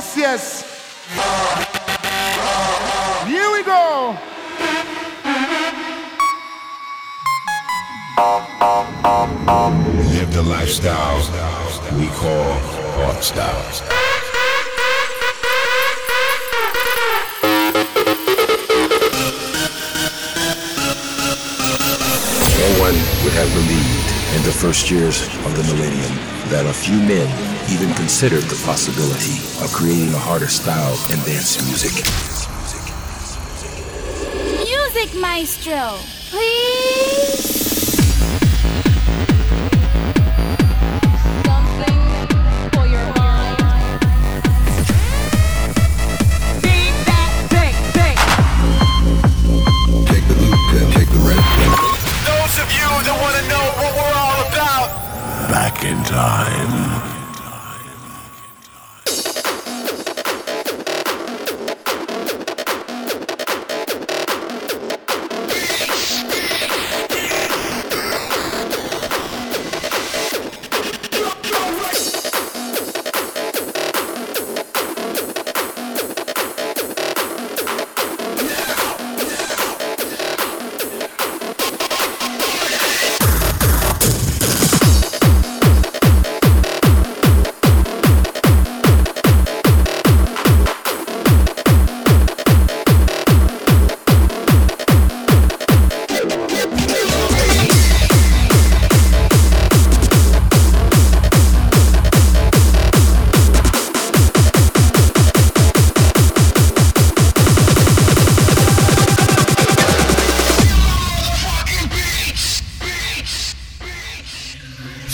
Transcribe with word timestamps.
Yes, 0.00 0.16
yes. 0.16 0.64
Here 3.28 3.52
we 3.52 3.62
go. 3.62 4.16
Live 10.08 10.32
the 10.32 10.42
lifestyle 10.42 11.18
we 11.98 12.06
call 12.16 12.48
hardstyle. 12.96 13.84
No 22.56 22.68
one 22.80 22.96
would 23.22 23.34
have 23.34 23.52
believed 23.52 24.10
in 24.34 24.42
the 24.44 24.56
first 24.62 24.90
years 24.90 25.26
of 25.44 25.54
the 25.58 25.74
millennium 25.74 26.16
that 26.48 26.64
a 26.64 26.72
few 26.72 26.96
men 26.96 27.49
even 27.70 27.94
considered 27.94 28.42
the 28.44 28.60
possibility 28.66 29.38
of 29.64 29.72
creating 29.72 30.12
a 30.12 30.18
harder 30.18 30.48
style 30.48 30.94
in 31.10 31.18
dance 31.24 31.62
music. 31.66 31.92
Music 34.66 35.14
Maestro, 35.20 35.98
please. 36.30 37.60
Something 41.46 42.00
for 42.74 42.86
your 42.90 43.06
mind. 43.14 43.58
Take 50.10 50.24
the 50.26 50.34
blue 50.34 50.54
and 50.78 50.92
take 50.92 51.08
the 51.08 51.22
red. 51.22 51.42
Those 52.26 52.54
of 52.58 52.68
you 52.74 52.88
that 53.06 53.16
want 53.22 53.34
to 53.38 53.44
know 53.48 53.64
what 53.78 53.92
we're 53.94 54.16
all 54.18 54.40
about. 54.50 54.88
Back 55.50 55.84
in 55.84 56.02
time. 56.04 56.59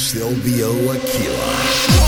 Silvio 0.06 0.92
Aquila. 0.92 2.05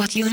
What 0.00 0.16
you 0.16 0.29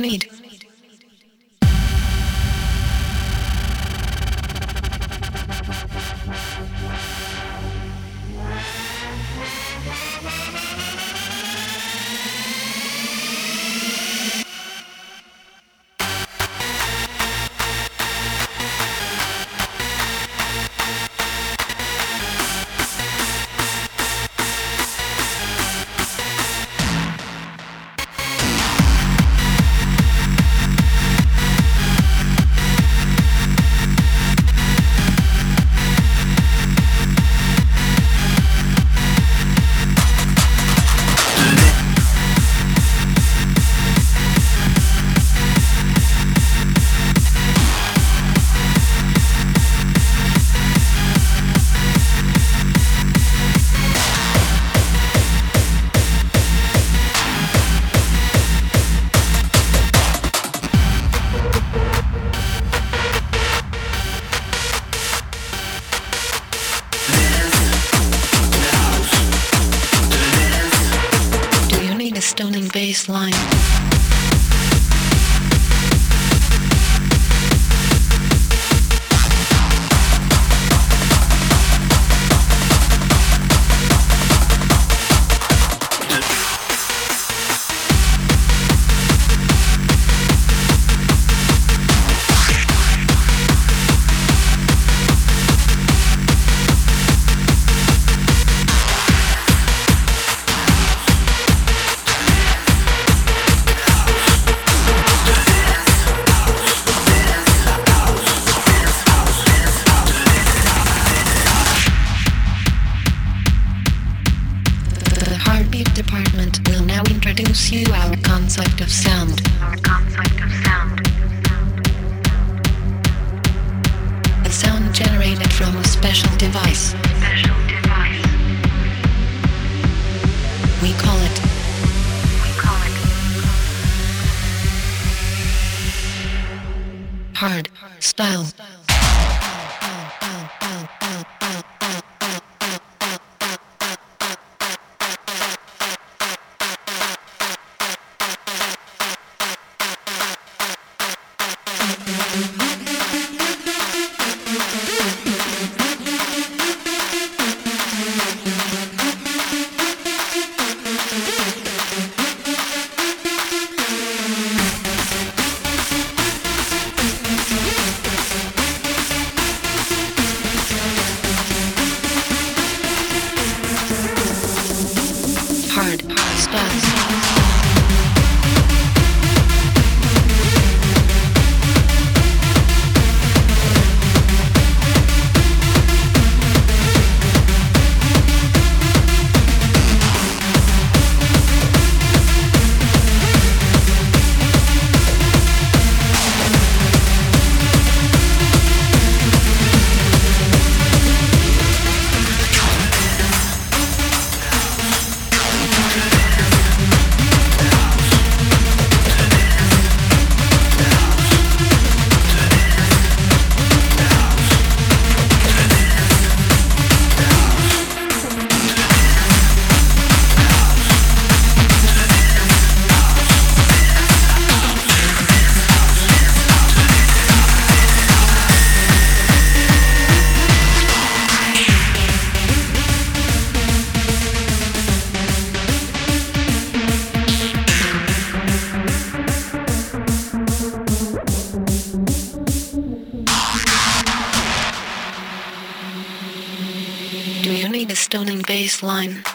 need. 248.84 249.27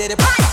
it, 0.00 0.12
it, 0.12 0.18
it, 0.20 0.47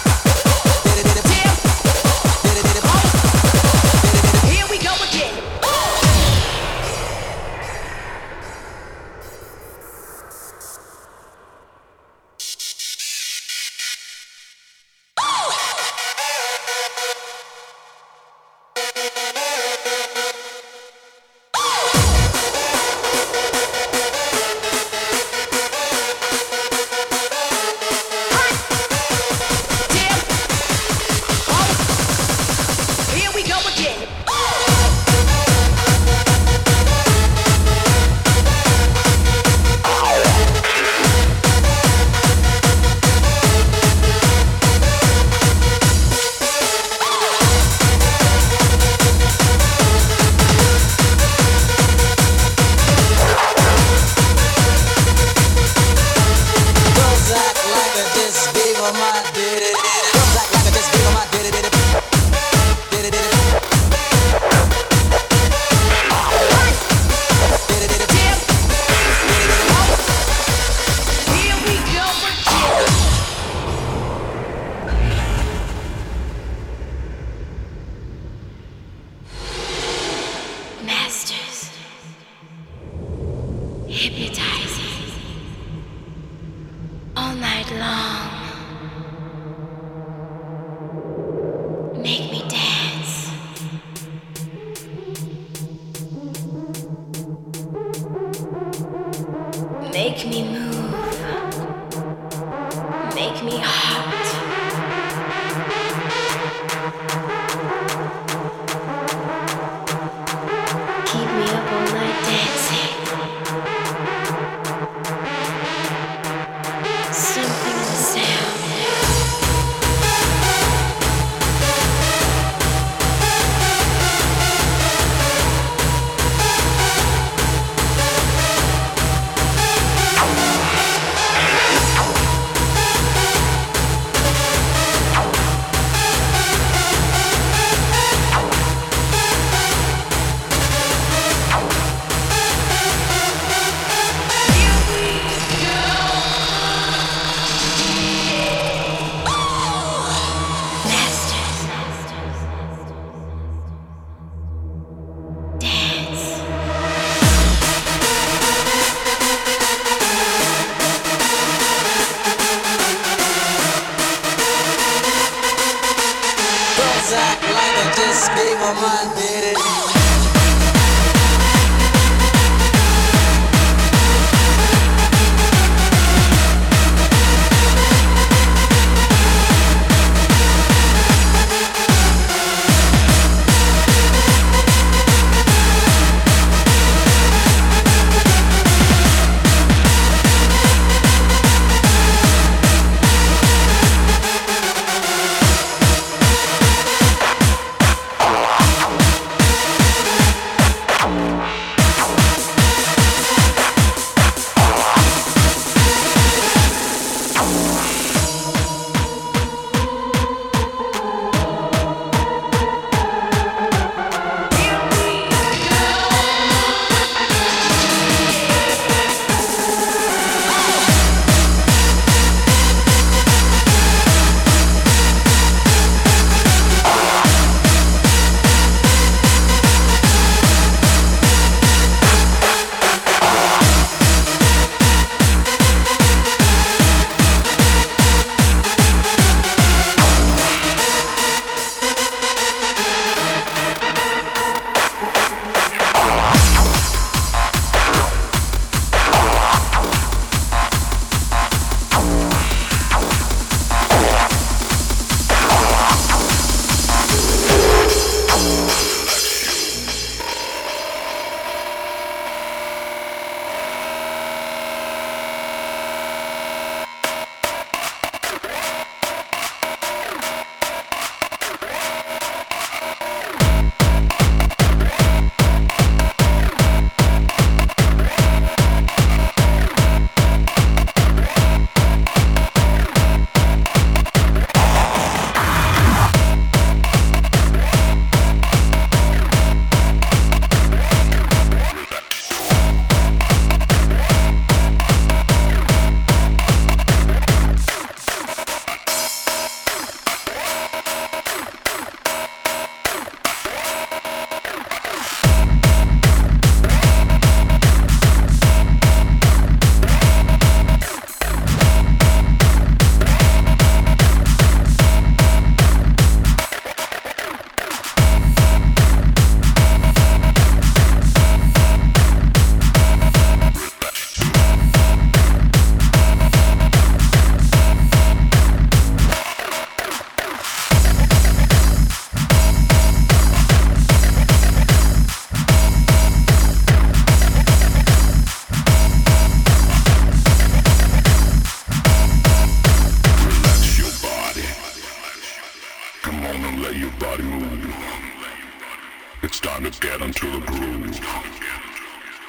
into 350.15 350.39
the 350.39 350.45
groove. 350.45 350.99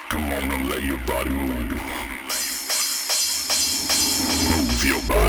Come 0.09 0.25
on 0.25 0.51
and 0.51 0.69
let 0.69 0.83
your 0.83 0.99
body 0.99 1.31
move. 1.31 1.71
Move 4.51 4.85
your 4.85 5.03
body. 5.03 5.26